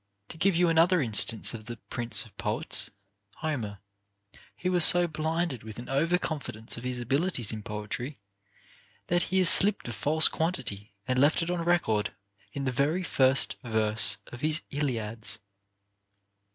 [0.29, 2.89] To give you another instance of the prince of poets,
[3.35, 3.77] Homer;
[4.55, 8.17] he was so blinded with an over confidence of his abilities in poetry,
[9.09, 12.13] that he has slipped a false quantity, and left it on record,
[12.51, 15.37] in the very first verse of his Iliads.